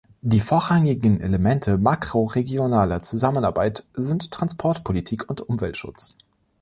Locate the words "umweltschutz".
5.41-6.15